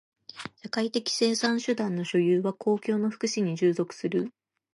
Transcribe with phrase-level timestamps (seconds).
[0.63, 4.33] 社会的生産手段の所有は公共の福祉に従属する。